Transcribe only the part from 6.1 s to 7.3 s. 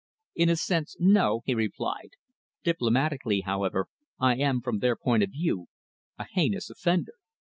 a heinous offender.